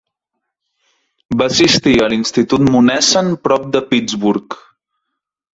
Va 1.41 1.47
assistir 1.53 1.93
a 2.05 2.09
l'Institut 2.13 2.65
Monessen 2.77 3.31
prop 3.49 3.71
de 3.77 3.85
Pittsburgh. 3.93 4.59